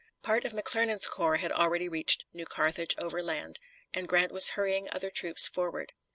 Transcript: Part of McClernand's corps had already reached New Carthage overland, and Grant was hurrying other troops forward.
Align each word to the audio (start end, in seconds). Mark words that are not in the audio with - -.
Part 0.23 0.45
of 0.45 0.51
McClernand's 0.51 1.05
corps 1.05 1.35
had 1.37 1.51
already 1.51 1.87
reached 1.87 2.25
New 2.33 2.47
Carthage 2.47 2.95
overland, 2.97 3.59
and 3.93 4.07
Grant 4.07 4.31
was 4.31 4.49
hurrying 4.57 4.87
other 4.91 5.11
troops 5.11 5.47
forward. 5.47 5.93